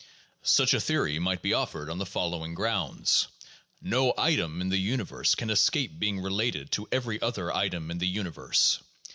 Such 0.41 0.73
a 0.73 0.81
theory 0.81 1.19
might 1.19 1.43
be 1.43 1.53
offered 1.53 1.87
on 1.87 1.99
the 1.99 2.07
following 2.07 2.55
grounds. 2.55 3.27
No 3.83 4.15
item 4.17 4.59
in 4.59 4.69
the 4.69 4.79
universe 4.79 5.35
can 5.35 5.51
escape 5.51 5.99
being 5.99 6.19
related 6.19 6.71
to 6.71 6.87
every 6.91 7.21
other 7.21 7.55
item 7.55 7.91
in 7.91 7.99
the 7.99 8.07
universe. 8.07 8.79